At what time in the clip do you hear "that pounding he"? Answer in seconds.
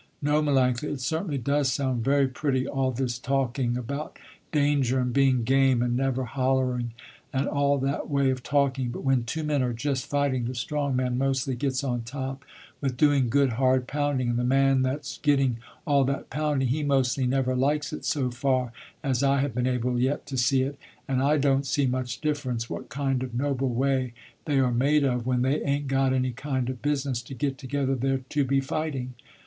16.05-16.81